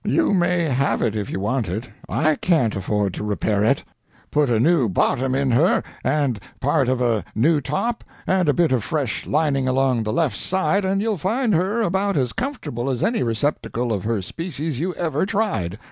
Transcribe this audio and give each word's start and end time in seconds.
You 0.03 0.33
may 0.33 0.61
have 0.63 1.03
it 1.03 1.15
if 1.15 1.29
you 1.29 1.39
want 1.39 1.69
it 1.69 1.87
I 2.09 2.33
can't 2.35 2.75
afford 2.75 3.13
to 3.13 3.23
repair 3.23 3.63
it. 3.63 3.83
Put 4.31 4.49
a 4.49 4.59
new 4.59 4.89
bottom 4.89 5.35
in 5.35 5.51
her, 5.51 5.83
and 6.03 6.39
part 6.59 6.89
of 6.89 7.01
a 7.01 7.23
new 7.35 7.61
top, 7.61 8.03
and 8.25 8.49
a 8.49 8.53
bit 8.55 8.71
of 8.71 8.83
fresh 8.83 9.27
lining 9.27 9.67
along 9.67 10.01
the 10.01 10.11
left 10.11 10.37
side, 10.37 10.85
and 10.85 11.03
you'll 11.03 11.17
find 11.19 11.53
her 11.53 11.83
about 11.83 12.17
as 12.17 12.33
comfortable 12.33 12.89
as 12.89 13.03
any 13.03 13.21
receptacle 13.21 13.93
of 13.93 14.03
her 14.05 14.23
species 14.23 14.79
you 14.79 14.95
ever 14.95 15.23
tried. 15.27 15.77